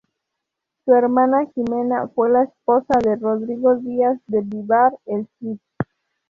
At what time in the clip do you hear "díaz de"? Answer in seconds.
3.75-4.41